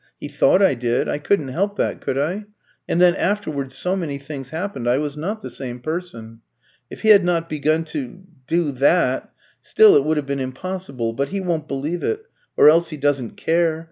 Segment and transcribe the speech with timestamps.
[0.19, 1.07] He thought I did.
[1.07, 2.45] I couldn't help that, could I?
[2.89, 6.41] And then afterwards so many things happened I was not the same person.
[6.89, 11.13] If he had not begun to do that, still it would have been impossible.
[11.13, 12.23] But he won't believe it,
[12.57, 13.79] or else he doesn't care.